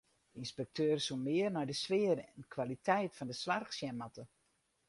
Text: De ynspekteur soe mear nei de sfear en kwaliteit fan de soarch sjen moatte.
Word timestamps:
De 0.33 0.37
ynspekteur 0.43 0.97
soe 1.05 1.21
mear 1.25 1.49
nei 1.53 1.67
de 1.69 1.75
sfear 1.83 2.19
en 2.35 2.43
kwaliteit 2.53 3.11
fan 3.17 3.29
de 3.31 3.35
soarch 3.43 3.73
sjen 3.75 3.97
moatte. 3.99 4.23